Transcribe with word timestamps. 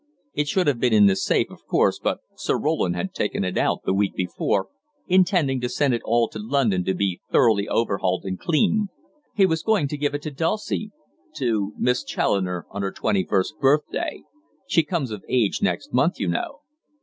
It 0.33 0.47
should 0.47 0.65
have 0.65 0.79
been 0.79 0.93
in 0.93 1.05
the 1.05 1.15
safe, 1.15 1.51
of 1.51 1.63
course, 1.67 1.99
but 1.99 2.21
Sir 2.35 2.57
Roland 2.57 2.95
had 2.95 3.13
taken 3.13 3.43
it 3.43 3.55
out 3.55 3.81
the 3.85 3.93
week 3.93 4.15
before, 4.15 4.67
intending 5.05 5.61
to 5.61 5.69
send 5.69 5.93
it 5.93 6.01
all 6.03 6.27
to 6.29 6.39
London 6.39 6.83
to 6.85 6.95
be 6.95 7.21
thoroughly 7.31 7.67
overhauled 7.67 8.23
and 8.25 8.39
cleaned 8.39 8.89
he 9.35 9.45
was 9.45 9.61
going 9.61 9.87
to 9.89 9.97
give 9.97 10.15
it 10.15 10.23
to 10.23 10.31
Dulcie 10.31 10.89
to 11.35 11.73
Miss 11.77 12.03
Challoner 12.03 12.65
on 12.71 12.81
her 12.81 12.91
twenty 12.91 13.23
first 13.23 13.59
birthday; 13.59 14.23
she 14.65 14.81
comes 14.81 15.11
of 15.11 15.23
age 15.29 15.61
next 15.61 15.93
month, 15.93 16.19
you 16.19 16.27
know. 16.29 16.61